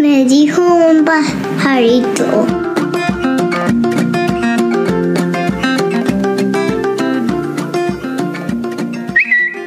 Me 0.00 0.24
dijo 0.24 0.62
un 0.62 1.04
pajarito. 1.04 2.46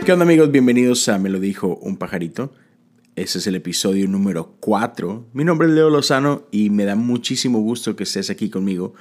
¿Qué 0.05 0.13
onda 0.13 0.23
amigos? 0.23 0.51
Bienvenidos 0.51 1.07
a 1.09 1.17
Me 1.17 1.29
lo 1.29 1.39
dijo 1.39 1.77
un 1.81 1.97
pajarito. 1.97 2.53
Ese 3.15 3.39
es 3.39 3.47
el 3.47 3.55
episodio 3.55 4.07
número 4.07 4.55
4. 4.59 5.27
Mi 5.33 5.43
nombre 5.43 5.67
es 5.67 5.73
Leo 5.73 5.89
Lozano 5.89 6.47
y 6.51 6.69
me 6.69 6.85
da 6.85 6.95
muchísimo 6.95 7.59
gusto 7.59 7.95
que 7.95 8.03
estés 8.03 8.29
aquí 8.29 8.49
conmigo. 8.49 8.93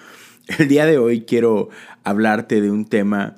El 0.58 0.68
día 0.68 0.86
de 0.86 0.98
hoy 0.98 1.22
quiero 1.22 1.68
hablarte 2.04 2.60
de 2.60 2.70
un 2.70 2.86
tema 2.86 3.36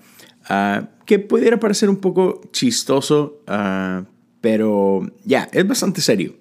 ah, 0.49 0.91
que 1.05 1.19
pudiera 1.19 1.59
parecer 1.59 1.89
un 1.89 1.97
poco 1.97 2.43
chistoso, 2.53 3.43
ah, 3.47 4.05
pero 4.41 5.11
ya, 5.25 5.49
es 5.53 5.67
bastante 5.67 6.01
serio. 6.01 6.35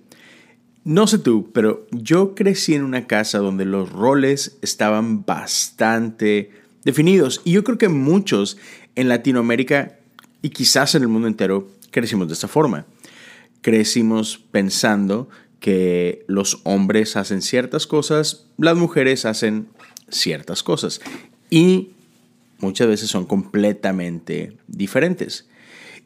No 0.87 1.05
sé 1.05 1.17
tú, 1.17 1.51
pero 1.51 1.85
yo 1.91 2.33
crecí 2.33 2.73
en 2.73 2.81
una 2.81 3.07
casa 3.07 3.39
donde 3.39 3.65
los 3.65 3.91
roles 3.91 4.57
estaban 4.61 5.25
bastante 5.25 6.49
definidos 6.85 7.41
y 7.43 7.51
yo 7.51 7.65
creo 7.65 7.77
que 7.77 7.89
muchos 7.89 8.57
en 8.95 9.09
Latinoamérica 9.09 9.99
y 10.41 10.51
quizás 10.51 10.95
en 10.95 11.01
el 11.01 11.09
mundo 11.09 11.27
entero 11.27 11.67
crecimos 11.91 12.29
de 12.29 12.35
esta 12.35 12.47
forma. 12.47 12.85
Crecimos 13.59 14.37
pensando 14.49 15.27
que 15.59 16.23
los 16.27 16.61
hombres 16.63 17.17
hacen 17.17 17.41
ciertas 17.41 17.85
cosas, 17.85 18.45
las 18.57 18.77
mujeres 18.77 19.25
hacen 19.25 19.67
ciertas 20.07 20.63
cosas 20.63 21.01
y 21.49 21.89
muchas 22.59 22.87
veces 22.87 23.09
son 23.09 23.25
completamente 23.25 24.55
diferentes. 24.67 25.49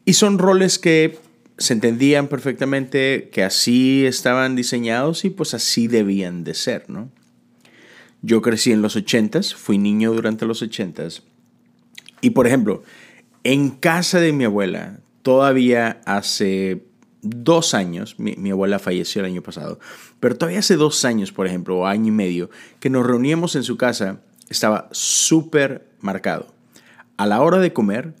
Y 0.04 0.14
son 0.14 0.40
roles 0.40 0.80
que 0.80 1.20
se 1.58 1.74
entendían 1.74 2.28
perfectamente, 2.28 3.30
que 3.32 3.42
así 3.42 4.06
estaban 4.06 4.56
diseñados 4.56 5.24
y 5.24 5.30
pues 5.30 5.54
así 5.54 5.88
debían 5.88 6.44
de 6.44 6.54
ser, 6.54 6.88
¿no? 6.88 7.10
Yo 8.22 8.40
crecí 8.40 8.72
en 8.72 8.82
los 8.82 8.96
80s, 8.96 9.54
fui 9.54 9.78
niño 9.78 10.12
durante 10.12 10.46
los 10.46 10.62
80s. 10.62 11.22
Y 12.20 12.30
por 12.30 12.46
ejemplo, 12.46 12.82
en 13.44 13.70
casa 13.70 14.20
de 14.20 14.32
mi 14.32 14.44
abuela, 14.44 15.00
todavía 15.22 16.00
hace 16.04 16.84
dos 17.22 17.74
años, 17.74 18.16
mi, 18.18 18.50
abuela 18.50 18.78
falleció 18.78 19.20
el 19.20 19.26
año 19.26 19.42
pasado, 19.42 19.78
pero 20.20 20.36
todavía 20.36 20.60
hace 20.60 20.76
dos 20.76 21.04
años, 21.04 21.32
por 21.32 21.46
ejemplo, 21.46 21.78
o 21.78 21.86
año 21.86 22.08
y 22.08 22.12
medio, 22.12 22.50
que 22.80 22.90
nos 22.90 23.06
reuníamos 23.06 23.56
en 23.56 23.64
su 23.64 23.76
casa, 23.76 24.20
estaba 24.48 24.88
súper 24.92 25.88
marcado. 26.00 26.54
A 27.16 27.26
la 27.26 27.40
hora 27.40 27.58
de 27.58 27.72
comer, 27.72 28.14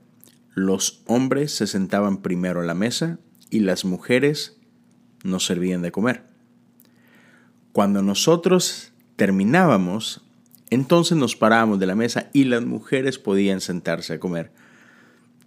los 0.54 1.02
hombres 1.06 1.52
se 1.52 1.66
sentaban 1.66 2.18
primero 2.22 2.60
a 2.60 2.64
la 2.64 2.74
mesa 2.74 3.18
y 3.50 3.60
las 3.60 3.84
mujeres 3.84 4.58
nos 5.24 5.46
servían 5.46 5.82
de 5.82 5.92
comer. 5.92 6.24
Cuando 7.72 8.02
nosotros 8.02 8.92
terminábamos, 9.16 10.22
entonces 10.70 11.16
nos 11.16 11.36
parábamos 11.36 11.78
de 11.78 11.86
la 11.86 11.94
mesa 11.94 12.28
y 12.32 12.44
las 12.44 12.64
mujeres 12.64 13.18
podían 13.18 13.60
sentarse 13.60 14.14
a 14.14 14.20
comer. 14.20 14.52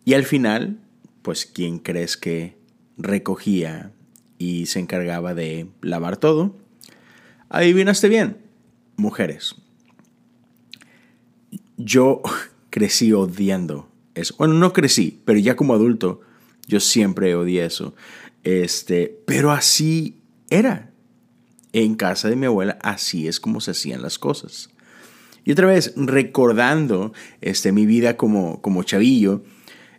Y 0.05 0.13
al 0.13 0.23
final, 0.23 0.79
pues, 1.21 1.45
¿quién 1.45 1.79
crees 1.79 2.17
que 2.17 2.57
recogía 2.97 3.91
y 4.37 4.67
se 4.67 4.79
encargaba 4.79 5.33
de 5.33 5.67
lavar 5.81 6.17
todo? 6.17 6.55
Adivinaste 7.49 8.07
bien, 8.07 8.37
mujeres. 8.97 9.55
Yo 11.77 12.21
crecí 12.69 13.13
odiando 13.13 13.89
eso. 14.15 14.35
Bueno, 14.37 14.55
no 14.55 14.73
crecí, 14.73 15.21
pero 15.25 15.37
ya 15.39 15.55
como 15.55 15.73
adulto, 15.73 16.21
yo 16.67 16.79
siempre 16.79 17.35
odié 17.35 17.65
eso. 17.65 17.93
Este, 18.43 19.21
pero 19.25 19.51
así 19.51 20.21
era. 20.49 20.91
En 21.73 21.95
casa 21.95 22.29
de 22.29 22.37
mi 22.37 22.45
abuela, 22.45 22.79
así 22.81 23.27
es 23.27 23.41
como 23.41 23.59
se 23.59 23.71
hacían 23.71 24.01
las 24.01 24.17
cosas. 24.17 24.69
Y 25.43 25.51
otra 25.51 25.67
vez, 25.67 25.93
recordando 25.95 27.13
este, 27.41 27.71
mi 27.71 27.85
vida 27.85 28.17
como, 28.17 28.61
como 28.61 28.83
chavillo, 28.83 29.43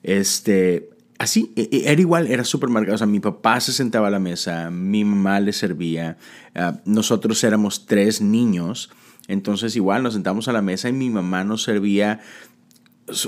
este, 0.03 0.91
así, 1.19 1.53
e, 1.55 1.69
e, 1.71 1.93
era 1.93 2.01
igual, 2.01 2.27
era 2.29 2.45
súper 2.45 2.71
marcado. 2.71 2.95
O 2.95 2.99
sea, 2.99 3.07
mi 3.07 3.21
papá 3.21 3.61
se 3.61 3.73
sentaba 3.73 4.09
a 4.09 4.11
la 4.11 4.19
mesa, 4.19 4.71
mi 4.71 5.05
mamá 5.05 5.39
le 5.41 5.53
servía, 5.53 6.17
ah, 6.55 6.81
nosotros 6.85 7.45
éramos 7.45 7.87
tres 7.87 8.21
niños, 8.21 8.91
entonces 9.29 9.77
igual 9.77 10.03
nos 10.03 10.15
sentamos 10.15 10.49
a 10.49 10.53
la 10.53 10.63
mesa 10.63 10.89
y 10.89 10.93
mi 10.93 11.11
mamá 11.11 11.45
nos 11.45 11.63
servía. 11.63 12.21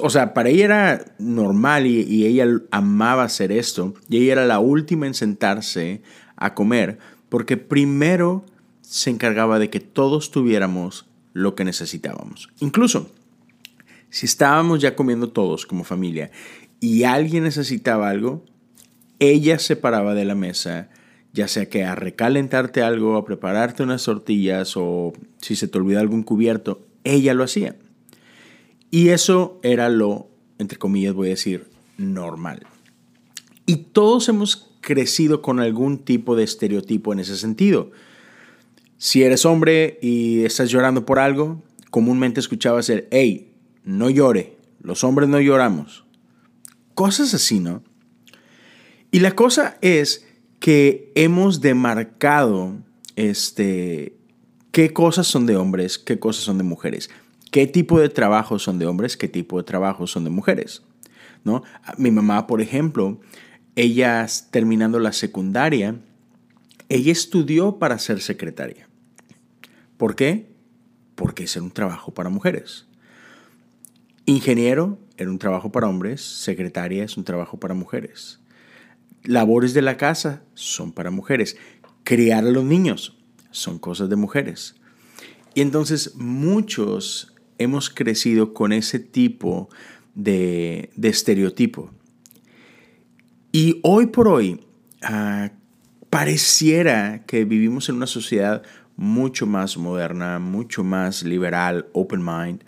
O 0.01 0.11
sea, 0.11 0.35
para 0.35 0.49
ella 0.49 0.65
era 0.65 1.05
normal 1.19 1.87
y, 1.87 2.27
ella 2.27 2.47
amaba 2.71 3.23
hacer 3.25 3.53
esto. 3.53 3.95
Y 4.09 4.19
ella 4.19 4.33
era 4.33 4.47
la 4.47 4.59
última 4.59 5.07
en 5.07 5.15
sentarse 5.15 6.03
a 6.37 6.55
comer, 6.55 6.99
porque 7.29 7.57
primero 7.57 8.45
se 8.81 9.11
encargaba 9.11 9.59
de 9.59 9.71
que 9.71 9.81
todos 9.81 10.31
tuviéramos 10.31 11.07
lo 11.33 11.55
que 11.55 11.65
necesitábamos. 11.65 12.51
Incluso, 12.61 13.11
si 14.11 14.27
estábamos 14.27 14.81
ya 14.81 14.97
comiendo 14.97 15.31
todos 15.31 15.67
como 15.67 15.85
familia 15.85 16.31
y 16.81 17.05
alguien 17.05 17.45
necesitaba 17.45 18.09
algo, 18.09 18.45
ella 19.19 19.59
se 19.59 19.77
paraba 19.77 20.15
de 20.15 20.25
la 20.25 20.35
mesa, 20.35 20.89
ya 21.33 21.49
sea 21.49 21.69
que 21.69 21.85
a 21.85 21.95
recalentarte 21.95 22.83
algo, 22.83 23.17
a 23.17 23.25
prepararte 23.25 23.83
unas 23.83 24.05
tortillas 24.05 24.75
o 24.77 25.13
si 25.39 25.57
se 25.57 25.69
te 25.69 25.79
olvida 25.79 26.01
algún 26.01 26.23
cubierto, 26.23 26.87
ella 27.05 27.35
lo 27.35 27.45
hacía. 27.45 27.77
Y 28.91 29.09
eso 29.09 29.61
era 29.63 29.89
lo, 29.89 30.29
entre 30.59 30.79
comillas 30.79 31.15
voy 31.15 31.29
a 31.29 31.31
decir, 31.31 31.69
normal. 31.97 32.67
Y 33.67 33.77
todos 33.77 34.29
hemos 34.29 34.71
crecido 34.81 35.43
con 35.43 35.61
algún 35.61 35.99
tipo 35.99 36.37
de 36.37 36.45
estereotipo 36.45 37.13
en 37.13 37.21
ese 37.21 37.37
sentido. 37.37 37.91
Si 38.97 39.23
eres 39.23 39.45
hombre 39.45 39.99
y 40.01 40.45
estás 40.45 40.71
llorando 40.71 41.05
por 41.05 41.19
algo, 41.19 41.63
comúnmente 41.91 42.41
escuchabas 42.41 42.89
el, 42.89 43.07
hey, 43.11 43.53
no 43.85 44.11
llore, 44.11 44.57
los 44.83 45.05
hombres 45.05 45.29
no 45.29 45.41
lloramos. 45.41 46.05
Cosas 46.95 47.35
así, 47.35 47.61
¿no? 47.61 47.83
Y 49.11 49.21
la 49.21 49.35
cosa 49.35 49.79
es 49.81 50.27
que 50.61 51.13
hemos 51.15 51.61
demarcado 51.61 52.77
este, 53.17 54.17
qué 54.73 54.93
cosas 54.93 55.27
son 55.27 55.47
de 55.47 55.57
hombres, 55.57 55.99
qué 55.99 56.19
cosas 56.19 56.45
son 56.45 56.59
de 56.59 56.65
mujeres, 56.65 57.11
qué 57.51 57.67
tipo 57.67 58.01
de 58.01 58.09
trabajos 58.09 58.63
son 58.63 58.79
de 58.79 58.87
hombres, 58.87 59.17
qué 59.17 59.29
tipo 59.29 59.59
de 59.59 59.65
trabajos 59.65 60.11
son 60.11 60.25
de 60.25 60.31
mujeres. 60.31 60.83
¿no? 61.45 61.63
Mi 61.97 62.11
mamá, 62.11 62.47
por 62.47 62.61
ejemplo, 62.61 63.21
ella 63.77 64.27
terminando 64.51 64.99
la 64.99 65.13
secundaria, 65.13 65.97
ella 66.89 67.13
estudió 67.13 67.79
para 67.79 67.99
ser 67.99 68.21
secretaria. 68.21 68.89
¿Por 69.97 70.15
qué? 70.15 70.51
Porque 71.15 71.45
es 71.45 71.57
un 71.57 71.71
trabajo 71.71 72.13
para 72.13 72.31
mujeres. 72.31 72.87
Ingeniero 74.27 74.99
era 75.17 75.31
un 75.31 75.39
trabajo 75.39 75.73
para 75.73 75.89
hombres, 75.89 76.23
secretaria 76.23 77.05
es 77.05 77.17
un 77.17 77.25
trabajo 77.25 77.59
para 77.59 77.75
mujeres. 77.75 78.41
Labores 79.25 79.75
de 79.75 79.83
la 79.83 79.97
casa 79.97 80.43
son 80.55 80.93
para 80.93 81.11
mujeres. 81.11 81.57
Criar 82.05 82.45
a 82.45 82.51
los 82.51 82.65
niños 82.65 83.17
son 83.51 83.79
cosas 83.79 84.09
de 84.09 84.17
mujeres. 84.17 84.77
Y 85.55 85.61
entonces 85.61 86.15
muchos 86.15 87.35
hemos 87.59 87.91
crecido 87.91 88.55
con 88.55 88.73
ese 88.73 88.99
tipo 88.99 89.69
de, 90.15 90.91
estereotipo. 91.03 91.91
Y 93.53 93.81
hoy 93.83 94.07
por 94.07 94.29
hoy 94.29 94.61
ah, 95.03 95.51
pareciera 96.11 97.25
que 97.27 97.45
vivimos 97.45 97.89
en 97.89 97.97
una 97.97 98.07
sociedad 98.07 98.63
mucho 98.97 99.47
más 99.47 99.77
moderna, 99.77 100.39
mucho 100.39 100.83
más 100.83 101.23
liberal, 101.23 101.87
open 101.93 102.25
mind, 102.25 102.65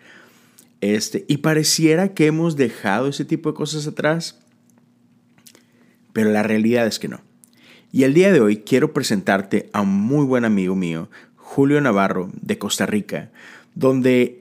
este, 0.81 1.25
y 1.29 1.39
pareciera 1.39 2.15
que 2.15 2.27
hemos 2.27 2.57
dejado 2.57 3.09
ese 3.09 3.25
tipo 3.25 3.51
de 3.51 3.57
cosas 3.57 3.87
atrás, 3.87 4.41
pero 6.13 6.31
la 6.31 6.43
realidad 6.43 6.87
es 6.87 6.99
que 6.99 7.09
no. 7.09 7.21
Y 7.93 8.05
el 8.05 8.15
día 8.15 8.33
de 8.33 8.41
hoy 8.41 8.59
quiero 8.59 8.93
presentarte 8.93 9.69
a 9.73 9.81
un 9.81 9.91
muy 9.91 10.25
buen 10.25 10.45
amigo 10.45 10.77
mío, 10.77 11.11
Julio 11.37 11.81
Navarro, 11.81 12.31
de 12.41 12.59
Costa 12.59 12.87
Rica, 12.87 13.31
donde 13.75 14.40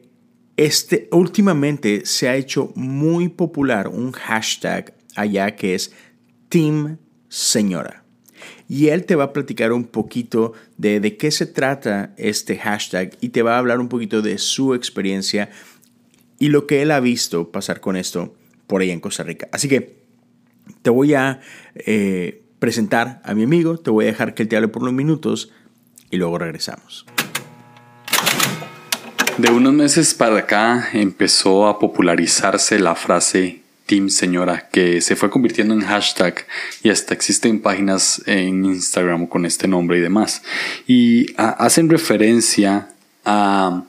este, 0.59 1.07
últimamente 1.13 2.05
se 2.05 2.27
ha 2.27 2.35
hecho 2.35 2.73
muy 2.75 3.29
popular 3.29 3.87
un 3.87 4.11
hashtag 4.11 4.93
allá 5.15 5.55
que 5.55 5.73
es 5.73 5.93
Team 6.49 6.97
Señora. 7.29 8.03
Y 8.67 8.89
él 8.89 9.05
te 9.05 9.15
va 9.15 9.25
a 9.25 9.33
platicar 9.33 9.71
un 9.71 9.85
poquito 9.85 10.51
de, 10.77 10.99
de 10.99 11.15
qué 11.15 11.31
se 11.31 11.45
trata 11.45 12.13
este 12.17 12.57
hashtag 12.57 13.17
y 13.21 13.29
te 13.29 13.41
va 13.41 13.55
a 13.55 13.59
hablar 13.59 13.79
un 13.79 13.87
poquito 13.87 14.21
de 14.21 14.37
su 14.37 14.73
experiencia 14.73 15.49
y 16.39 16.49
lo 16.49 16.67
que 16.67 16.81
él 16.81 16.91
ha 16.91 16.99
visto 16.99 17.53
pasar 17.53 17.79
con 17.79 17.95
esto 17.95 18.35
por 18.67 18.81
ahí 18.81 18.91
en 18.91 18.99
Costa 18.99 19.23
Rica. 19.23 19.47
Así 19.53 19.69
que 19.69 20.03
te 20.81 20.89
voy 20.89 21.13
a 21.13 21.39
eh, 21.75 22.43
presentar 22.59 23.21
a 23.23 23.33
mi 23.33 23.43
amigo, 23.43 23.77
te 23.77 23.91
voy 23.91 24.05
a 24.05 24.07
dejar 24.09 24.33
que 24.33 24.43
él 24.43 24.49
te 24.49 24.57
hable 24.57 24.67
por 24.67 24.81
unos 24.81 24.93
minutos 24.93 25.53
y 26.11 26.17
luego 26.17 26.37
regresamos. 26.37 27.05
De 29.39 29.49
unos 29.51 29.71
meses 29.71 30.13
para 30.13 30.39
acá 30.39 30.89
empezó 30.91 31.67
a 31.67 31.79
popularizarse 31.79 32.77
la 32.77 32.93
frase 32.93 33.61
Team 33.85 34.09
Señora, 34.09 34.67
que 34.69 34.99
se 34.99 35.15
fue 35.15 35.29
convirtiendo 35.29 35.73
en 35.73 35.79
hashtag 35.79 36.45
y 36.83 36.89
hasta 36.89 37.13
existen 37.13 37.61
páginas 37.61 38.21
en 38.25 38.65
Instagram 38.65 39.27
con 39.27 39.45
este 39.45 39.65
nombre 39.69 39.97
y 39.97 40.01
demás. 40.01 40.41
Y 40.87 41.27
hacen 41.37 41.89
referencia 41.89 42.89
a, 43.23 43.83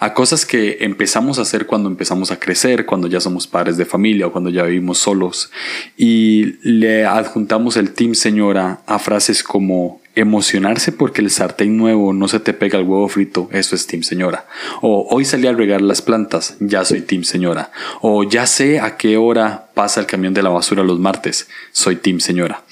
a, 0.00 0.14
cosas 0.14 0.46
que 0.46 0.78
empezamos 0.80 1.38
a 1.38 1.42
hacer 1.42 1.66
cuando 1.66 1.90
empezamos 1.90 2.30
a 2.30 2.40
crecer, 2.40 2.86
cuando 2.86 3.06
ya 3.06 3.20
somos 3.20 3.46
padres 3.46 3.76
de 3.76 3.84
familia 3.84 4.28
o 4.28 4.32
cuando 4.32 4.48
ya 4.48 4.62
vivimos 4.62 4.96
solos. 4.96 5.50
Y 5.98 6.56
le 6.62 7.04
adjuntamos 7.04 7.76
el 7.76 7.92
Team 7.92 8.14
Señora 8.14 8.80
a 8.86 8.98
frases 8.98 9.42
como 9.42 10.00
Emocionarse 10.16 10.92
porque 10.92 11.20
el 11.20 11.30
sartén 11.30 11.76
nuevo 11.76 12.12
no 12.12 12.28
se 12.28 12.40
te 12.40 12.52
pega 12.52 12.78
el 12.78 12.84
huevo 12.84 13.08
frito, 13.08 13.48
eso 13.52 13.74
es 13.74 13.86
Team 13.86 14.02
Señora. 14.02 14.46
O 14.80 15.08
hoy 15.10 15.24
salí 15.24 15.46
a 15.46 15.52
regar 15.52 15.82
las 15.82 16.02
plantas, 16.02 16.56
ya 16.60 16.84
soy 16.84 17.00
Team 17.00 17.24
Señora. 17.24 17.70
O 18.00 18.24
ya 18.24 18.46
sé 18.46 18.80
a 18.80 18.96
qué 18.96 19.16
hora 19.16 19.70
pasa 19.74 20.00
el 20.00 20.06
camión 20.06 20.34
de 20.34 20.42
la 20.42 20.50
basura 20.50 20.84
los 20.84 21.00
martes, 21.00 21.48
soy 21.72 21.96
Team 21.96 22.20
Señora. 22.20 22.62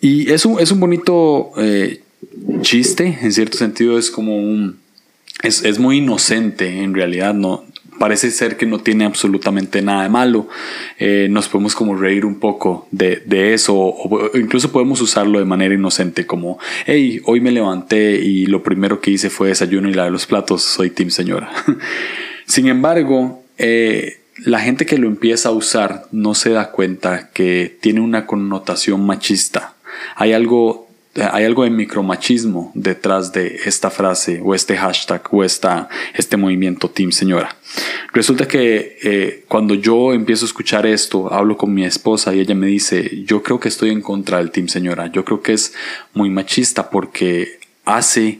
y 0.00 0.30
es 0.30 0.46
un, 0.46 0.60
es 0.60 0.70
un 0.70 0.80
bonito 0.80 1.52
eh, 1.56 2.02
chiste, 2.60 3.18
en 3.20 3.32
cierto 3.32 3.58
sentido 3.58 3.98
es 3.98 4.10
como 4.10 4.36
un... 4.36 4.78
Es, 5.42 5.64
es 5.64 5.78
muy 5.78 5.98
inocente, 5.98 6.82
en 6.82 6.94
realidad 6.94 7.34
no, 7.34 7.64
parece 7.98 8.30
ser 8.30 8.56
que 8.56 8.66
no 8.66 8.78
tiene 8.78 9.04
absolutamente 9.04 9.82
nada 9.82 10.04
de 10.04 10.08
malo. 10.08 10.48
Eh, 10.98 11.28
nos 11.30 11.48
podemos 11.48 11.74
como 11.74 11.96
reír 11.96 12.24
un 12.24 12.40
poco 12.40 12.88
de, 12.90 13.22
eso 13.54 13.74
o, 13.76 14.30
incluso 14.34 14.72
podemos 14.72 15.00
usarlo 15.00 15.38
de 15.38 15.44
manera 15.44 15.74
inocente 15.74 16.26
como, 16.26 16.58
hey, 16.86 17.20
hoy 17.24 17.40
me 17.40 17.52
levanté 17.52 18.20
y 18.22 18.46
lo 18.46 18.62
primero 18.62 19.00
que 19.00 19.10
hice 19.10 19.30
fue 19.30 19.48
desayuno 19.48 19.88
y 19.88 19.94
la 19.94 20.04
de 20.04 20.10
los 20.10 20.26
platos, 20.26 20.62
soy 20.62 20.90
Team 20.90 21.10
Señora. 21.10 21.50
Sin 22.46 22.66
embargo, 22.68 23.42
eh, 23.58 24.20
la 24.44 24.60
gente 24.60 24.86
que 24.86 24.98
lo 24.98 25.06
empieza 25.06 25.48
a 25.48 25.52
usar 25.52 26.06
no 26.12 26.34
se 26.34 26.50
da 26.50 26.70
cuenta 26.70 27.30
que 27.32 27.76
tiene 27.80 28.00
una 28.00 28.26
connotación 28.26 29.04
machista. 29.06 29.74
Hay 30.16 30.32
algo 30.32 30.84
hay 31.32 31.44
algo 31.44 31.64
de 31.64 31.70
micromachismo 31.70 32.72
detrás 32.74 33.32
de 33.32 33.60
esta 33.66 33.90
frase 33.90 34.40
o 34.42 34.54
este 34.54 34.76
hashtag 34.76 35.22
o 35.30 35.44
esta, 35.44 35.88
este 36.14 36.36
movimiento 36.36 36.90
Team 36.90 37.12
Señora. 37.12 37.56
Resulta 38.14 38.46
que 38.46 38.96
eh, 39.02 39.44
cuando 39.48 39.74
yo 39.74 40.12
empiezo 40.12 40.44
a 40.44 40.46
escuchar 40.46 40.86
esto, 40.86 41.34
hablo 41.34 41.56
con 41.56 41.74
mi 41.74 41.84
esposa 41.84 42.32
y 42.32 42.38
ella 42.38 42.54
me 42.54 42.68
dice, 42.68 43.24
yo 43.26 43.42
creo 43.42 43.58
que 43.58 43.68
estoy 43.68 43.90
en 43.90 44.02
contra 44.02 44.38
del 44.38 44.52
Team 44.52 44.68
Señora, 44.68 45.10
yo 45.10 45.24
creo 45.24 45.42
que 45.42 45.52
es 45.52 45.74
muy 46.14 46.30
machista 46.30 46.90
porque 46.90 47.58
hace 47.84 48.38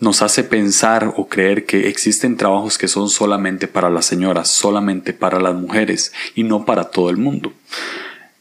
nos 0.00 0.22
hace 0.22 0.42
pensar 0.42 1.12
o 1.18 1.28
creer 1.28 1.66
que 1.66 1.88
existen 1.88 2.38
trabajos 2.38 2.78
que 2.78 2.88
son 2.88 3.10
solamente 3.10 3.68
para 3.68 3.90
las 3.90 4.06
señoras, 4.06 4.48
solamente 4.48 5.12
para 5.12 5.38
las 5.38 5.54
mujeres 5.54 6.14
y 6.34 6.42
no 6.42 6.64
para 6.64 6.84
todo 6.84 7.10
el 7.10 7.18
mundo. 7.18 7.52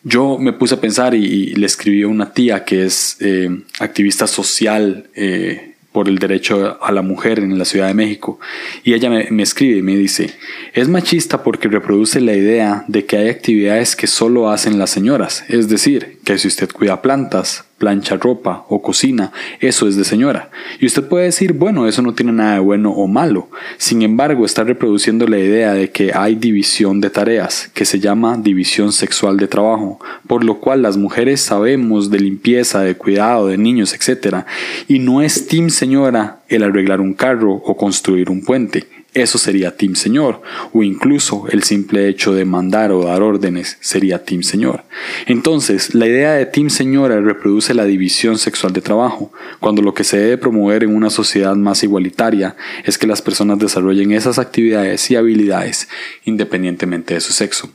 Yo 0.04 0.38
me 0.38 0.54
puse 0.54 0.76
a 0.76 0.82
pensar 0.82 1.14
y, 1.14 1.54
le 1.56 1.66
escribí 1.66 2.04
a 2.04 2.08
una 2.08 2.32
tía 2.32 2.64
que 2.64 2.86
es 2.86 3.18
eh, 3.20 3.50
activista 3.80 4.28
social 4.28 5.10
eh, 5.14 5.69
por 6.00 6.08
el 6.08 6.18
derecho 6.18 6.78
a 6.82 6.94
la 6.94 7.02
mujer 7.02 7.40
en 7.40 7.60
la 7.60 7.66
Ciudad 7.66 7.88
de 7.88 7.94
México. 7.94 8.40
Y 8.86 8.94
ella 8.94 9.10
me, 9.10 9.28
me, 9.32 9.44
escribe 9.44 9.80
y 9.80 9.82
me 9.82 9.98
dice, 9.98 10.32
es 10.72 10.88
machista 10.88 11.44
porque 11.44 11.68
reproduce 11.68 12.22
la 12.22 12.32
idea 12.32 12.86
de 12.88 13.04
que 13.04 13.18
hay 13.18 13.28
actividades 13.28 13.98
que 13.98 14.08
solo 14.08 14.50
hacen 14.50 14.80
las 14.80 14.92
señoras. 14.92 15.44
Es 15.50 15.68
decir, 15.68 16.20
que 16.24 16.38
si 16.38 16.48
usted 16.48 16.70
cuida 16.72 17.02
plantas, 17.02 17.66
plancha 17.80 18.18
ropa 18.18 18.66
o 18.70 18.82
cocina, 18.84 19.32
eso 19.60 19.88
es 19.88 19.96
de 19.96 20.04
señora. 20.04 20.52
Y 20.80 20.86
usted 20.86 21.08
puede 21.08 21.26
decir, 21.26 21.54
bueno, 21.54 21.88
eso 21.88 22.04
no 22.04 22.14
tiene 22.14 22.34
nada 22.34 22.54
de 22.56 22.60
bueno 22.60 22.92
o 22.92 23.08
malo. 23.08 23.50
Sin 23.78 24.04
embargo, 24.04 24.46
está 24.46 24.64
reproduciendo 24.64 25.26
la 25.26 25.40
idea 25.40 25.74
de 25.74 25.90
que 25.90 26.12
hay 26.14 26.36
división 26.36 27.02
de 27.02 27.10
tareas, 27.10 27.72
que 27.74 27.86
se 27.86 28.00
llama 28.00 28.38
división 28.38 28.92
sexual 28.92 29.38
de 29.38 29.48
trabajo, 29.48 30.00
por 30.28 30.44
lo 30.44 30.60
cual 30.60 30.84
las 30.84 30.98
mujeres 30.98 31.42
sabemos 31.42 32.12
de 32.12 32.20
limpieza, 32.20 32.82
de 32.82 32.96
cuidado 32.96 33.48
de 33.48 33.58
niños, 33.58 33.96
etc. 33.96 34.44
Y 34.88 35.00
no 35.00 35.22
es 35.22 35.48
team 35.48 35.70
señora 35.70 36.42
el 36.50 36.64
arreglar 36.64 37.02
un 37.02 37.14
carro 37.14 37.54
o 37.54 37.78
construir 37.78 38.30
un 38.30 38.44
puente 38.44 38.99
eso 39.14 39.38
sería 39.38 39.76
Team 39.76 39.96
Señor, 39.96 40.42
o 40.72 40.84
incluso 40.84 41.48
el 41.50 41.64
simple 41.64 42.08
hecho 42.08 42.34
de 42.34 42.46
mandar 42.46 42.92
o 42.92 43.04
dar 43.04 43.22
órdenes 43.22 43.78
sería 43.82 44.24
Team 44.24 44.44
Señor. 44.44 44.84
Entonces, 45.26 45.96
la 45.96 46.08
idea 46.08 46.34
de 46.34 46.46
Team 46.46 46.70
Señora 46.70 47.20
reproduce 47.20 47.74
la 47.74 47.86
división 47.86 48.38
sexual 48.38 48.74
de 48.74 48.82
trabajo, 48.82 49.32
cuando 49.60 49.82
lo 49.82 49.94
que 49.94 50.04
se 50.04 50.18
debe 50.18 50.38
promover 50.38 50.84
en 50.84 50.96
una 50.96 51.10
sociedad 51.10 51.56
más 51.56 51.84
igualitaria 51.84 52.56
es 52.84 52.98
que 52.98 53.08
las 53.08 53.22
personas 53.22 53.60
desarrollen 53.60 54.12
esas 54.12 54.40
actividades 54.40 55.10
y 55.10 55.16
habilidades 55.16 55.88
independientemente 56.26 57.16
de 57.16 57.22
su 57.22 57.34
sexo. 57.34 57.72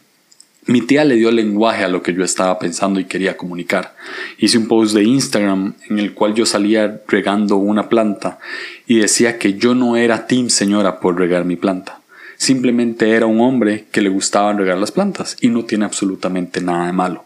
Mi 0.66 0.80
tía 0.80 1.04
le 1.04 1.16
dio 1.16 1.30
lenguaje 1.30 1.84
a 1.84 1.88
lo 1.88 2.02
que 2.02 2.14
yo 2.14 2.24
estaba 2.24 2.58
pensando 2.58 2.98
y 2.98 3.04
quería 3.04 3.36
comunicar. 3.36 3.94
Hice 4.38 4.56
un 4.56 4.66
post 4.66 4.94
de 4.94 5.04
Instagram 5.04 5.74
en 5.90 5.98
el 5.98 6.14
cual 6.14 6.34
yo 6.34 6.46
salía 6.46 7.02
regando 7.06 7.56
una 7.56 7.90
planta 7.90 8.38
y 8.86 8.98
decía 8.98 9.38
que 9.38 9.54
yo 9.54 9.74
no 9.74 9.96
era 9.96 10.26
team 10.26 10.48
señora 10.48 11.00
por 11.00 11.18
regar 11.18 11.44
mi 11.44 11.56
planta. 11.56 12.00
Simplemente 12.36 13.10
era 13.10 13.26
un 13.26 13.40
hombre 13.42 13.84
que 13.92 14.00
le 14.00 14.08
gustaba 14.08 14.54
regar 14.54 14.78
las 14.78 14.90
plantas 14.90 15.36
y 15.42 15.48
no 15.48 15.66
tiene 15.66 15.84
absolutamente 15.84 16.62
nada 16.62 16.86
de 16.86 16.92
malo. 16.92 17.24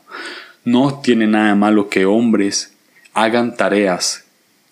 No 0.65 1.01
tiene 1.01 1.29
nada 1.29 1.51
de 1.51 1.55
malo 1.55 1.89
que 1.89 2.07
hombres 2.07 2.73
hagan 3.15 3.57
tareas 3.57 4.25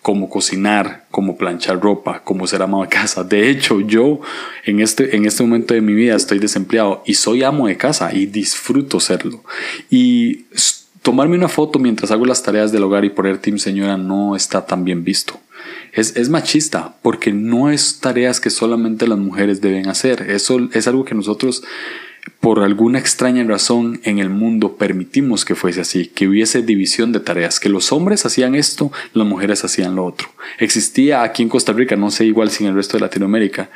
como 0.07 0.29
cocinar, 0.29 1.05
como 1.11 1.35
planchar 1.35 1.81
ropa, 1.81 2.23
como 2.23 2.47
ser 2.47 2.61
amo 2.61 2.81
de 2.81 2.87
casa. 2.87 3.25
De 3.25 3.49
hecho, 3.49 3.81
yo 3.81 4.21
en 4.63 4.79
este, 4.79 5.17
en 5.17 5.25
este 5.25 5.43
momento 5.43 5.73
de 5.73 5.81
mi 5.81 5.93
vida 5.93 6.15
estoy 6.15 6.39
desempleado 6.39 7.03
y 7.05 7.15
soy 7.15 7.43
amo 7.43 7.67
de 7.67 7.75
casa 7.75 8.13
y 8.13 8.25
disfruto 8.25 9.01
serlo. 9.01 9.43
Y 9.89 10.45
tomarme 11.01 11.35
una 11.35 11.49
foto 11.49 11.77
mientras 11.77 12.09
hago 12.11 12.25
las 12.25 12.41
tareas 12.41 12.71
del 12.71 12.83
hogar 12.83 13.03
y 13.03 13.09
poner 13.09 13.39
Team 13.39 13.57
Señora 13.57 13.97
no 13.97 14.37
está 14.37 14.65
tan 14.65 14.85
bien 14.85 15.03
visto. 15.03 15.41
Es, 15.91 16.15
es, 16.15 16.29
machista 16.29 16.95
porque 17.01 17.33
no 17.33 17.69
es 17.69 17.99
tareas 17.99 18.39
que 18.39 18.49
solamente 18.49 19.09
las 19.09 19.19
mujeres 19.19 19.59
deben 19.59 19.89
hacer. 19.89 20.31
Eso 20.31 20.69
es 20.71 20.87
algo 20.87 21.03
que 21.03 21.15
nosotros 21.15 21.63
por 22.39 22.59
alguna 22.59 22.99
extraña 22.99 23.43
razón 23.43 23.99
en 24.03 24.19
el 24.19 24.29
mundo 24.29 24.75
permitimos 24.77 25.45
que 25.45 25.55
fuese 25.55 25.81
así, 25.81 26.07
que 26.07 26.27
hubiese 26.27 26.61
división 26.61 27.11
de 27.11 27.19
tareas, 27.19 27.59
que 27.59 27.69
los 27.69 27.91
hombres 27.91 28.25
hacían 28.25 28.55
esto, 28.55 28.91
las 29.13 29.27
mujeres 29.27 29.63
hacían 29.63 29.95
lo 29.95 30.05
otro. 30.05 30.29
Existía 30.59 31.23
aquí 31.23 31.43
en 31.43 31.49
Costa 31.49 31.73
Rica, 31.73 31.95
no 31.95 32.11
sé 32.11 32.25
igual 32.25 32.49
si 32.49 32.63
en 32.63 32.71
el 32.71 32.75
resto 32.75 32.97
de 32.97 33.01
Latinoamérica, 33.01 33.69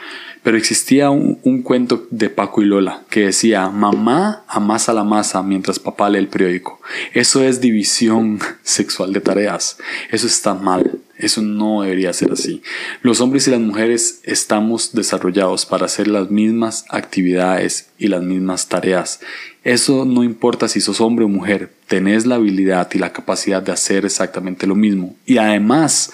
pero 0.44 0.58
existía 0.58 1.10
un, 1.12 1.62
cuento 1.62 2.08
de 2.10 2.30
Paco 2.30 2.62
y 2.62 2.66
Lola 2.66 3.04
que 3.10 3.26
decía, 3.26 3.70
mamá 3.70 4.44
amasa 4.48 4.94
la 4.94 5.04
masa 5.04 5.44
mientras 5.44 5.80
papá 5.80 6.10
lee 6.10 6.18
el 6.18 6.28
periódico. 6.28 6.82
Eso 7.14 7.44
es 7.44 7.62
división 7.62 8.40
sexual 8.64 9.14
de 9.14 9.22
tareas. 9.22 9.78
Eso 10.10 10.28
está 10.28 10.56
mal. 10.56 11.00
Eso 11.18 11.44
no 11.44 11.83
debería 11.83 12.12
ser 12.14 12.31
así. 12.31 12.64
Los 13.04 13.21
hombres 13.21 13.48
y 13.48 13.52
las 13.52 13.60
mujeres 13.60 14.21
estamos 14.24 14.94
desarrollados 14.94 15.68
para 15.68 15.86
hacer 15.86 16.07
las 16.07 16.31
mismas 16.31 16.86
actividades 16.90 17.90
y 18.00 18.07
las 18.07 18.24
mismas 18.24 18.68
tareas. 18.68 19.19
Eso 19.64 20.06
no 20.06 20.24
importa 20.24 20.68
si 20.68 20.81
sos 20.81 21.00
hombre 21.00 21.26
o 21.26 21.28
mujer, 21.28 21.71
tenés 21.88 22.26
la 22.26 22.36
habilidad 22.36 22.90
y 22.94 22.98
la 22.98 23.14
capacidad 23.14 23.62
de 23.62 23.71
hacer 23.71 24.06
exactamente 24.06 24.66
lo 24.66 24.74
mismo. 24.74 25.16
Y 25.28 25.38
además, 25.38 26.12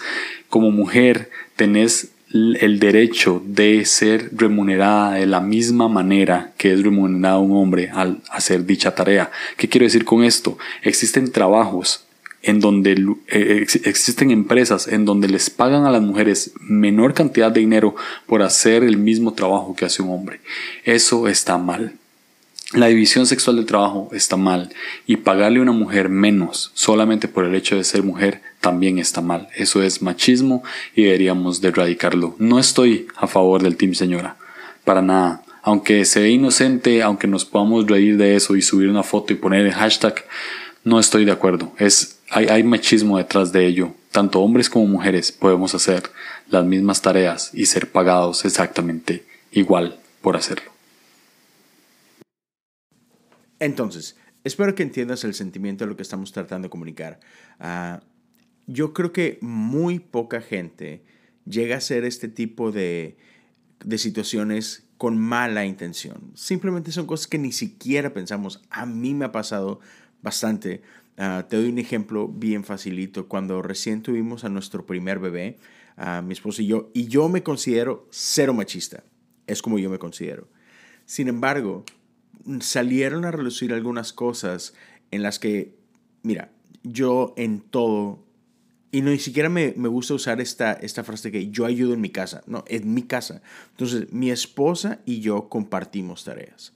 como 0.49 0.71
mujer, 0.71 1.29
tenés 1.55 2.09
el 2.31 2.79
derecho 2.79 3.41
de 3.45 3.85
ser 3.85 4.31
remunerada 4.33 5.13
de 5.13 5.25
la 5.25 5.39
misma 5.39 5.87
manera 5.87 6.51
que 6.57 6.73
es 6.73 6.83
remunerado 6.83 7.39
un 7.39 7.55
hombre 7.55 7.89
al 7.93 8.21
hacer 8.29 8.65
dicha 8.65 8.95
tarea. 8.95 9.31
¿Qué 9.55 9.69
quiero 9.69 9.85
decir 9.85 10.03
con 10.03 10.23
esto? 10.23 10.57
Existen 10.81 11.31
trabajos 11.31 12.03
en 12.43 12.59
donde 12.59 12.91
eh, 13.27 13.65
existen 13.83 14.31
empresas 14.31 14.87
en 14.87 15.05
donde 15.05 15.27
les 15.27 15.49
pagan 15.49 15.85
a 15.85 15.91
las 15.91 16.01
mujeres 16.01 16.51
menor 16.59 17.13
cantidad 17.13 17.51
de 17.51 17.61
dinero 17.61 17.95
por 18.25 18.41
hacer 18.41 18.83
el 18.83 18.97
mismo 18.97 19.33
trabajo 19.33 19.75
que 19.75 19.85
hace 19.85 20.01
un 20.01 20.11
hombre. 20.11 20.39
Eso 20.83 21.27
está 21.27 21.57
mal. 21.57 21.93
La 22.73 22.87
división 22.87 23.25
sexual 23.25 23.55
del 23.55 23.65
trabajo 23.65 24.09
está 24.11 24.35
mal 24.35 24.73
y 25.05 25.15
pagarle 25.15 25.59
a 25.59 25.61
una 25.61 25.71
mujer 25.71 26.09
menos 26.09 26.71
solamente 26.73 27.29
por 27.29 27.45
el 27.45 27.55
hecho 27.55 27.77
de 27.77 27.85
ser 27.85 28.03
mujer 28.03 28.41
también 28.59 28.99
está 28.99 29.21
mal. 29.21 29.47
Eso 29.55 29.81
es 29.81 30.01
machismo 30.01 30.63
y 30.93 31.03
deberíamos 31.03 31.61
de 31.61 31.69
erradicarlo. 31.69 32.35
No 32.39 32.59
estoy 32.59 33.07
a 33.15 33.25
favor 33.25 33.63
del 33.63 33.77
Team 33.77 33.93
Señora, 33.93 34.35
para 34.83 35.01
nada. 35.01 35.43
Aunque 35.63 36.03
se 36.03 36.19
ve 36.19 36.31
inocente, 36.31 37.03
aunque 37.03 37.27
nos 37.27 37.45
podamos 37.45 37.87
reír 37.87 38.17
de 38.17 38.35
eso 38.35 38.53
y 38.57 38.61
subir 38.61 38.89
una 38.89 39.03
foto 39.03 39.31
y 39.31 39.37
poner 39.37 39.65
el 39.65 39.73
hashtag, 39.73 40.25
no 40.83 40.99
estoy 40.99 41.23
de 41.23 41.31
acuerdo. 41.31 41.71
Es, 41.77 42.19
hay, 42.29 42.47
hay 42.47 42.63
machismo 42.63 43.17
detrás 43.17 43.53
de 43.53 43.65
ello. 43.65 43.93
Tanto 44.11 44.41
hombres 44.41 44.69
como 44.69 44.87
mujeres 44.87 45.31
podemos 45.31 45.73
hacer 45.73 46.03
las 46.49 46.65
mismas 46.65 47.01
tareas 47.01 47.49
y 47.53 47.65
ser 47.67 47.89
pagados 47.89 48.43
exactamente 48.43 49.23
igual 49.53 49.99
por 50.21 50.35
hacerlo. 50.35 50.76
Entonces, 53.59 54.17
espero 54.43 54.75
que 54.75 54.83
entiendas 54.83 55.23
el 55.23 55.33
sentimiento 55.33 55.83
de 55.83 55.89
lo 55.89 55.95
que 55.95 56.03
estamos 56.03 56.31
tratando 56.31 56.67
de 56.67 56.69
comunicar. 56.69 57.19
Ah, 57.59 58.01
yo 58.67 58.93
creo 58.93 59.11
que 59.13 59.39
muy 59.41 59.99
poca 59.99 60.41
gente 60.41 61.03
llega 61.45 61.77
a 61.77 61.81
ser 61.81 62.03
este 62.03 62.27
tipo 62.27 62.71
de, 62.71 63.17
de 63.83 63.97
situaciones 63.97 64.87
con 64.97 65.17
mala 65.17 65.65
intención. 65.65 66.31
Simplemente 66.35 66.91
son 66.91 67.05
cosas 67.05 67.27
que 67.27 67.37
ni 67.37 67.51
siquiera 67.51 68.13
pensamos. 68.13 68.61
A 68.69 68.85
mí 68.85 69.13
me 69.13 69.25
ha 69.25 69.31
pasado 69.31 69.79
bastante. 70.21 70.81
Ah, 71.17 71.45
te 71.49 71.57
doy 71.57 71.69
un 71.69 71.79
ejemplo 71.79 72.27
bien 72.27 72.63
facilito. 72.63 73.27
Cuando 73.27 73.61
recién 73.61 74.01
tuvimos 74.01 74.43
a 74.43 74.49
nuestro 74.49 74.85
primer 74.85 75.19
bebé, 75.19 75.57
a 75.95 76.21
mi 76.21 76.33
esposo 76.33 76.61
y 76.61 76.67
yo, 76.67 76.91
y 76.93 77.07
yo 77.07 77.29
me 77.29 77.43
considero 77.43 78.07
cero 78.11 78.53
machista. 78.53 79.03
Es 79.47 79.61
como 79.61 79.79
yo 79.79 79.89
me 79.89 79.99
considero. 79.99 80.47
Sin 81.05 81.27
embargo, 81.27 81.85
salieron 82.59 83.25
a 83.25 83.31
relucir 83.31 83.73
algunas 83.73 84.13
cosas 84.13 84.73
en 85.11 85.23
las 85.23 85.39
que, 85.39 85.75
mira, 86.23 86.51
yo 86.83 87.33
en 87.37 87.61
todo, 87.61 88.23
y 88.91 89.01
no 89.01 89.11
ni 89.11 89.19
siquiera 89.19 89.49
me, 89.49 89.73
me, 89.75 89.87
gusta 89.89 90.13
usar 90.13 90.39
esta, 90.41 90.73
esta 90.73 91.03
frase 91.03 91.31
que 91.31 91.49
yo 91.49 91.65
ayudo 91.65 91.93
en 91.93 92.01
mi 92.01 92.09
casa, 92.09 92.43
no, 92.47 92.63
en 92.67 92.93
mi 92.93 93.03
casa. 93.03 93.41
Entonces, 93.71 94.11
mi 94.11 94.31
esposa 94.31 94.99
y 95.05 95.19
yo 95.19 95.49
compartimos 95.49 96.23
tareas. 96.23 96.73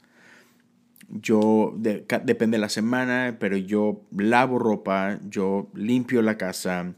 Yo, 1.10 1.74
depende 1.78 2.58
de 2.58 2.62
la 2.62 2.70
semana, 2.70 3.38
pero 3.40 3.58
yo 3.58 4.02
lavo 4.16 4.60
ropa, 4.60 5.20
yo 5.30 5.70
limpio 5.74 6.22
la 6.22 6.38
casa, 6.38 6.94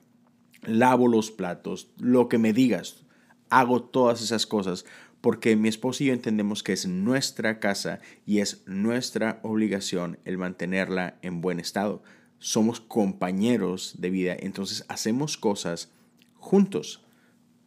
lavo 0.65 1.07
los 1.07 1.31
platos, 1.31 1.89
lo 1.97 2.29
que 2.29 2.37
me 2.37 2.53
digas, 2.53 3.03
hago 3.49 3.83
todas 3.83 4.21
esas 4.21 4.45
cosas 4.45 4.85
porque 5.23 5.55
mi 5.55 5.69
esposo 5.69 6.03
y 6.03 6.07
yo 6.07 6.13
entendemos 6.13 6.63
que 6.63 6.73
es 6.73 6.85
nuestra 6.85 7.61
casa 7.61 8.01
y 8.25 8.39
es 8.39 8.61
nuestra 8.65 9.39
obligación 9.43 10.19
el 10.25 10.37
mantenerla 10.37 11.17
en 11.21 11.39
buen 11.39 11.61
estado. 11.61 12.03
Somos 12.39 12.81
compañeros 12.81 13.95
de 13.99 14.09
vida, 14.09 14.35
entonces 14.37 14.83
hacemos 14.89 15.37
cosas 15.37 15.93
juntos. 16.35 17.05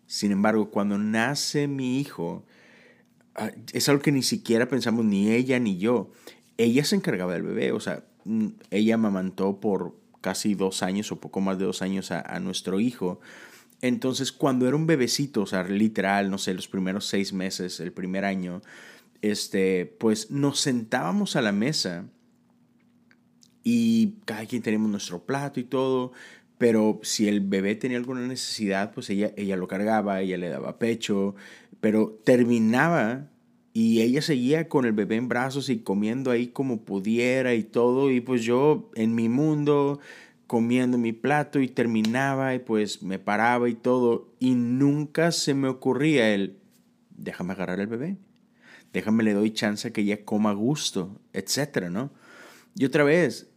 Sin 0.06 0.32
embargo, 0.32 0.70
cuando 0.70 0.98
nace 0.98 1.66
mi 1.66 1.98
hijo, 1.98 2.44
ah, 3.34 3.52
es 3.72 3.88
algo 3.88 4.02
que 4.02 4.12
ni 4.12 4.22
siquiera 4.22 4.68
pensamos 4.68 5.06
ni 5.06 5.30
ella 5.30 5.58
ni 5.58 5.78
yo. 5.78 6.10
Ella 6.58 6.84
se 6.84 6.96
encargaba 6.96 7.32
del 7.32 7.42
bebé, 7.42 7.72
o 7.72 7.80
sea, 7.80 8.04
mm, 8.26 8.48
ella 8.70 8.96
amamantó 8.96 9.60
por 9.60 9.96
casi 10.20 10.54
dos 10.54 10.82
años 10.82 11.10
o 11.10 11.20
poco 11.20 11.40
más 11.40 11.58
de 11.58 11.64
dos 11.64 11.80
años 11.80 12.10
a, 12.10 12.20
a 12.20 12.38
nuestro 12.38 12.80
hijo. 12.80 13.18
Entonces, 13.82 14.32
cuando 14.32 14.66
era 14.66 14.76
un 14.76 14.86
bebecito, 14.86 15.42
o 15.42 15.46
sea, 15.46 15.64
literal, 15.64 16.30
no 16.30 16.38
sé, 16.38 16.54
los 16.54 16.68
primeros 16.68 17.06
seis 17.06 17.32
meses, 17.32 17.78
el 17.80 17.92
primer 17.92 18.24
año, 18.24 18.62
este, 19.22 19.86
pues 19.98 20.30
nos 20.30 20.60
sentábamos 20.60 21.36
a 21.36 21.42
la 21.42 21.52
mesa 21.52 22.06
y 23.62 24.14
cada 24.24 24.46
quien 24.46 24.62
teníamos 24.62 24.90
nuestro 24.90 25.24
plato 25.24 25.60
y 25.60 25.64
todo, 25.64 26.12
pero 26.58 27.00
si 27.02 27.28
el 27.28 27.40
bebé 27.40 27.74
tenía 27.74 27.98
alguna 27.98 28.26
necesidad, 28.26 28.92
pues 28.92 29.10
ella, 29.10 29.32
ella 29.36 29.56
lo 29.56 29.68
cargaba, 29.68 30.20
ella 30.20 30.38
le 30.38 30.48
daba 30.48 30.78
pecho, 30.78 31.34
pero 31.80 32.18
terminaba 32.24 33.28
y 33.72 34.00
ella 34.00 34.22
seguía 34.22 34.68
con 34.68 34.86
el 34.86 34.92
bebé 34.92 35.16
en 35.16 35.28
brazos 35.28 35.68
y 35.68 35.80
comiendo 35.80 36.30
ahí 36.30 36.46
como 36.46 36.82
pudiera 36.84 37.54
y 37.54 37.62
todo, 37.62 38.10
y 38.10 38.20
pues 38.20 38.42
yo 38.42 38.90
en 38.94 39.14
mi 39.14 39.28
mundo 39.28 40.00
comiendo 40.46 40.98
mi 40.98 41.12
plato 41.12 41.60
y 41.60 41.68
terminaba 41.68 42.54
y 42.54 42.60
pues 42.60 43.02
me 43.02 43.18
paraba 43.18 43.68
y 43.68 43.74
todo 43.74 44.32
y 44.38 44.54
nunca 44.54 45.32
se 45.32 45.54
me 45.54 45.68
ocurría 45.68 46.32
el 46.34 46.58
déjame 47.16 47.52
agarrar 47.52 47.80
el 47.80 47.86
bebé, 47.86 48.16
déjame 48.92 49.24
le 49.24 49.32
doy 49.32 49.52
chance 49.52 49.92
que 49.92 50.02
ella 50.02 50.24
coma 50.24 50.50
a 50.50 50.54
gusto, 50.54 51.20
etcétera, 51.32 51.90
¿no? 51.90 52.12
Y 52.74 52.84
otra 52.84 53.04
vez, 53.04 53.48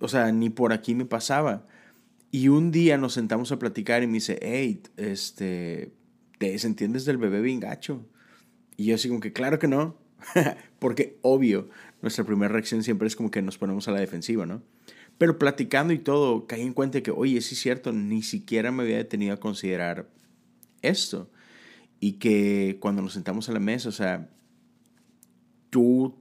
o 0.00 0.08
sea, 0.08 0.32
ni 0.32 0.50
por 0.50 0.72
aquí 0.72 0.94
me 0.94 1.04
pasaba. 1.04 1.66
Y 2.30 2.48
un 2.48 2.72
día 2.72 2.98
nos 2.98 3.12
sentamos 3.12 3.52
a 3.52 3.58
platicar 3.58 4.02
y 4.02 4.06
me 4.06 4.14
dice, 4.14 4.38
hey, 4.42 4.82
este, 4.96 5.92
¿te 6.38 6.50
desentiendes 6.50 7.04
del 7.04 7.18
bebé 7.18 7.40
bien 7.40 7.60
gacho? 7.60 8.04
Y 8.76 8.86
yo 8.86 8.94
así 8.94 9.08
como 9.08 9.20
que, 9.20 9.32
claro 9.32 9.58
que 9.58 9.68
no, 9.68 9.96
porque 10.78 11.18
obvio, 11.22 11.68
nuestra 12.00 12.24
primera 12.24 12.52
reacción 12.52 12.82
siempre 12.82 13.06
es 13.06 13.16
como 13.16 13.30
que 13.30 13.42
nos 13.42 13.58
ponemos 13.58 13.86
a 13.86 13.92
la 13.92 14.00
defensiva, 14.00 14.46
¿no? 14.46 14.62
Pero 15.22 15.38
platicando 15.38 15.92
y 15.92 16.00
todo, 16.00 16.48
caí 16.48 16.62
en 16.62 16.72
cuenta 16.72 17.00
que, 17.00 17.12
oye, 17.12 17.40
sí 17.42 17.54
es 17.54 17.60
cierto, 17.60 17.92
ni 17.92 18.22
siquiera 18.22 18.72
me 18.72 18.82
había 18.82 18.96
detenido 18.96 19.34
a 19.34 19.36
considerar 19.36 20.08
esto. 20.80 21.30
Y 22.00 22.14
que 22.14 22.78
cuando 22.80 23.02
nos 23.02 23.12
sentamos 23.12 23.48
a 23.48 23.52
la 23.52 23.60
mesa, 23.60 23.90
o 23.90 23.92
sea, 23.92 24.28
tú 25.70 26.16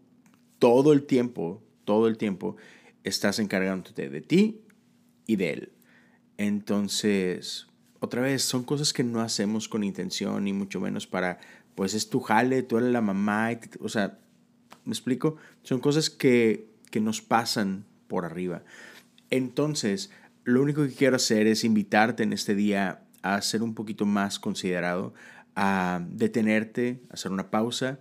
todo 0.60 0.94
el 0.94 1.08
tiempo, 1.08 1.64
todo 1.84 2.08
el 2.08 2.16
tiempo, 2.20 2.58
estás 3.04 3.40
encargándote 3.40 4.08
de 4.08 4.22
ti 4.22 4.62
y 5.26 5.36
de 5.38 5.50
él. 5.50 5.72
Entonces, 6.38 7.66
otra 8.02 8.22
vez, 8.22 8.44
son 8.44 8.64
cosas 8.64 8.94
que 8.94 9.04
no 9.04 9.22
hacemos 9.22 9.68
con 9.68 9.84
intención, 9.84 10.44
ni 10.44 10.54
mucho 10.54 10.80
menos 10.80 11.08
para, 11.08 11.40
pues 11.74 11.96
es 11.96 12.08
tu 12.08 12.20
jale, 12.20 12.62
tú 12.62 12.78
eres 12.78 12.92
la 12.92 13.02
mamá, 13.02 13.50
o 13.80 13.90
sea, 13.90 14.20
¿me 14.86 14.92
explico? 14.92 15.38
Son 15.64 15.80
cosas 15.80 16.12
que, 16.12 16.70
que 16.92 17.02
nos 17.02 17.24
pasan 17.24 17.86
por 18.08 18.26
arriba. 18.26 18.62
Entonces, 19.32 20.12
lo 20.44 20.62
único 20.62 20.84
que 20.84 20.94
quiero 20.94 21.16
hacer 21.16 21.48
es 21.48 21.64
invitarte 21.64 22.24
en 22.24 22.34
este 22.34 22.54
día 22.54 23.04
a 23.24 23.42
ser 23.42 23.64
un 23.64 23.74
poquito 23.74 24.06
más 24.06 24.38
considerado, 24.38 25.14
a 25.56 26.02
detenerte, 26.10 27.02
a 27.10 27.16
hacer 27.16 27.32
una 27.32 27.50
pausa 27.50 28.00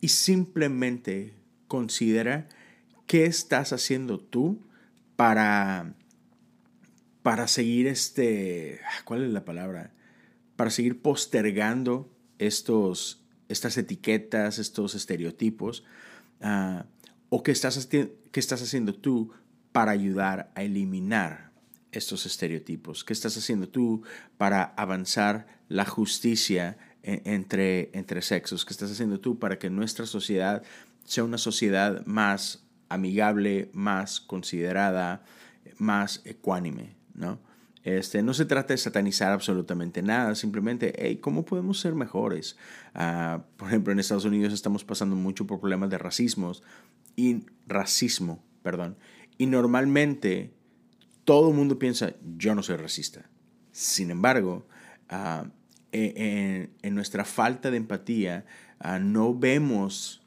y 0.00 0.08
simplemente 0.08 1.34
considera 1.66 2.48
qué 3.06 3.26
estás 3.26 3.72
haciendo 3.72 4.18
tú 4.18 4.66
para 5.16 5.94
para 7.28 7.46
seguir 7.46 7.86
este, 7.88 8.80
¿cuál 9.04 9.22
es 9.22 9.30
la 9.30 9.44
palabra? 9.44 9.92
Para 10.56 10.70
seguir 10.70 11.02
postergando 11.02 12.10
estos, 12.38 13.22
estas 13.50 13.76
etiquetas, 13.76 14.58
estos 14.58 14.94
estereotipos, 14.94 15.84
uh, 16.40 16.84
o 17.28 17.42
qué 17.42 17.50
estás, 17.50 17.84
qué 17.86 18.16
estás 18.32 18.62
haciendo 18.62 18.94
tú 18.94 19.30
para 19.72 19.92
ayudar 19.92 20.50
a 20.54 20.62
eliminar 20.62 21.50
estos 21.92 22.26
estereotipos? 22.26 23.04
¿Qué 23.04 23.12
estás 23.12 23.36
haciendo 23.36 23.68
tú 23.68 24.02
para 24.36 24.62
avanzar 24.76 25.46
la 25.68 25.84
justicia 25.84 26.76
e, 27.02 27.22
entre, 27.24 27.90
entre 27.92 28.22
sexos? 28.22 28.64
¿Qué 28.64 28.72
estás 28.72 28.90
haciendo 28.90 29.20
tú 29.20 29.38
para 29.38 29.58
que 29.58 29.70
nuestra 29.70 30.06
sociedad 30.06 30.62
sea 31.04 31.24
una 31.24 31.38
sociedad 31.38 32.04
más 32.06 32.64
amigable, 32.88 33.70
más 33.72 34.20
considerada, 34.20 35.22
más 35.78 36.22
ecuánime? 36.24 36.96
¿no? 37.14 37.38
Este, 37.84 38.22
no 38.22 38.34
se 38.34 38.44
trata 38.44 38.74
de 38.74 38.78
satanizar 38.78 39.32
absolutamente 39.32 40.02
nada, 40.02 40.34
simplemente, 40.34 40.92
hey, 40.98 41.18
¿cómo 41.18 41.44
podemos 41.44 41.80
ser 41.80 41.94
mejores? 41.94 42.56
Uh, 42.94 43.40
por 43.56 43.68
ejemplo, 43.68 43.92
en 43.92 43.98
Estados 43.98 44.24
Unidos 44.24 44.52
estamos 44.52 44.84
pasando 44.84 45.16
mucho 45.16 45.46
por 45.46 45.60
problemas 45.60 45.88
de 45.88 45.98
racismo 45.98 46.52
y 47.16 47.46
racismo, 47.66 48.42
perdón, 48.62 48.96
y 49.38 49.46
normalmente 49.46 50.52
todo 51.24 51.50
el 51.50 51.56
mundo 51.56 51.78
piensa, 51.78 52.14
yo 52.36 52.54
no 52.54 52.62
soy 52.62 52.76
racista. 52.76 53.30
Sin 53.70 54.10
embargo, 54.10 54.66
ah, 55.08 55.46
e, 55.92 56.70
en, 56.82 56.94
nuestra 56.94 57.24
falta 57.24 57.70
de 57.70 57.76
empatía, 57.76 58.44
ah, 58.80 58.98
no 58.98 59.34
vemos 59.34 60.22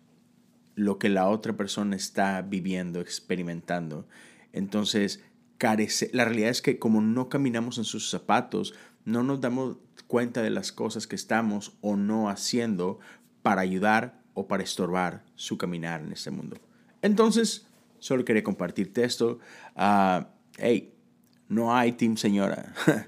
lo 0.75 0.98
que 0.98 1.10
la 1.10 1.27
otra 1.27 1.58
persona 1.58 1.96
está 1.96 2.41
viviendo, 2.41 3.01
experimentando. 3.01 4.08
Entonces, 4.53 5.24
carece, 5.58 6.10
la 6.13 6.25
realidad 6.25 6.50
es 6.50 6.62
que 6.62 6.80
como 6.80 7.01
no 7.01 7.30
caminamos 7.30 7.77
en 7.77 7.84
sus 7.84 8.10
zapatos, 8.10 8.74
no 9.03 9.24
nos 9.24 9.41
damos 9.41 9.77
cuenta 10.08 10.41
de 10.41 10.50
las 10.50 10.72
cosas 10.72 11.08
que 11.08 11.15
estamos 11.15 11.74
o 11.82 11.96
no 11.96 12.30
haciendo 12.30 13.00
para 13.41 13.62
ayudar 13.62 14.22
o 14.34 14.48
para 14.48 14.63
estorbar 14.63 15.24
su 15.36 15.58
caminar 15.58 16.01
en 16.01 16.12
este 16.13 16.32
mundo. 16.32 16.58
Entonces, 17.01 17.65
Solo 18.01 18.25
quería 18.25 18.43
compartirte 18.43 19.03
esto. 19.03 19.38
Uh, 19.75 20.25
hey, 20.58 20.91
no 21.50 21.75
hay 21.75 21.91
Team 21.91 22.17
Señora. 22.17 22.74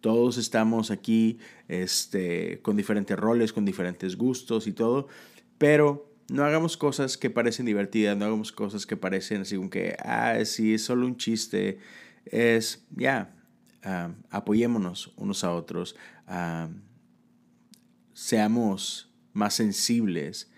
Todos 0.00 0.38
estamos 0.38 0.92
aquí 0.92 1.40
este, 1.66 2.60
con 2.62 2.76
diferentes 2.76 3.18
roles, 3.18 3.52
con 3.52 3.64
diferentes 3.64 4.16
gustos 4.16 4.68
y 4.68 4.72
todo. 4.72 5.08
Pero 5.58 6.14
no 6.28 6.44
hagamos 6.44 6.76
cosas 6.76 7.18
que 7.18 7.30
parecen 7.30 7.66
divertidas, 7.66 8.16
no 8.16 8.26
hagamos 8.26 8.52
cosas 8.52 8.86
que 8.86 8.96
parecen 8.96 9.40
así 9.40 9.56
como 9.56 9.70
que, 9.70 9.96
ah, 9.98 10.44
sí, 10.44 10.74
es 10.74 10.84
solo 10.84 11.04
un 11.04 11.16
chiste. 11.16 11.80
Es, 12.24 12.86
ya, 12.94 13.34
ah, 13.82 14.12
apoyémonos 14.30 15.12
unos 15.16 15.42
a 15.42 15.52
otros. 15.52 15.96
Ah, 16.28 16.68
seamos 18.12 19.12
más 19.32 19.54
sensibles 19.54 20.48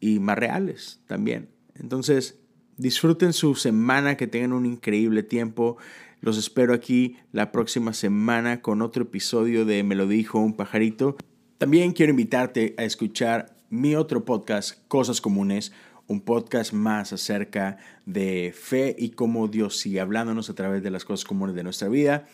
y 0.00 0.18
más 0.18 0.36
reales 0.36 1.00
también. 1.06 1.48
Entonces, 1.76 2.40
Disfruten 2.76 3.32
su 3.32 3.54
semana, 3.54 4.16
que 4.16 4.26
tengan 4.26 4.52
un 4.52 4.66
increíble 4.66 5.22
tiempo. 5.22 5.76
Los 6.20 6.38
espero 6.38 6.74
aquí 6.74 7.16
la 7.30 7.52
próxima 7.52 7.92
semana 7.92 8.62
con 8.62 8.82
otro 8.82 9.04
episodio 9.04 9.64
de 9.64 9.84
Me 9.84 9.94
lo 9.94 10.08
dijo 10.08 10.40
un 10.40 10.56
pajarito. 10.56 11.16
También 11.58 11.92
quiero 11.92 12.10
invitarte 12.10 12.74
a 12.76 12.84
escuchar 12.84 13.56
mi 13.70 13.94
otro 13.94 14.24
podcast, 14.24 14.86
Cosas 14.88 15.20
Comunes, 15.20 15.72
un 16.08 16.20
podcast 16.20 16.72
más 16.72 17.12
acerca 17.12 17.78
de 18.06 18.52
fe 18.54 18.94
y 18.98 19.10
cómo 19.10 19.48
Dios 19.48 19.76
sigue 19.76 20.00
hablándonos 20.00 20.50
a 20.50 20.54
través 20.54 20.82
de 20.82 20.90
las 20.90 21.04
cosas 21.04 21.24
comunes 21.24 21.54
de 21.54 21.62
nuestra 21.62 21.88
vida. 21.88 22.26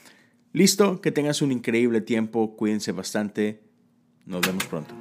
Listo, 0.53 1.01
que 1.01 1.13
tengas 1.13 1.43
un 1.43 1.53
increíble 1.53 2.01
tiempo, 2.01 2.57
cuídense 2.57 2.93
bastante, 2.93 3.63
nos 4.27 4.41
vemos 4.41 4.65
pronto. 4.67 4.95